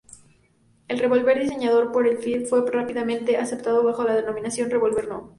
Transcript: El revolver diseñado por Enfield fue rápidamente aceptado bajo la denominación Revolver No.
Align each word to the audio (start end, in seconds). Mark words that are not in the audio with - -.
El 0.87 0.97
revolver 0.97 1.37
diseñado 1.39 1.91
por 1.91 2.07
Enfield 2.07 2.47
fue 2.47 2.65
rápidamente 2.71 3.37
aceptado 3.37 3.83
bajo 3.83 4.03
la 4.03 4.15
denominación 4.15 4.71
Revolver 4.71 5.07
No. 5.07 5.29